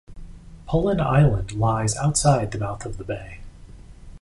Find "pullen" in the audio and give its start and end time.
0.67-0.99